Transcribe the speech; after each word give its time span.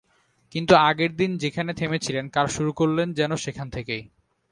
কিন্তু 0.55 0.73
আগের 0.75 1.11
দিন 1.15 1.31
যেখানে 1.37 1.73
থেমেছিলেন, 1.73 2.25
কাল 2.29 2.47
শুরু 2.47 2.71
করলেন 2.73 3.07
যেন 3.13 3.31
সেখান 3.35 3.67
থেকেই। 3.69 4.03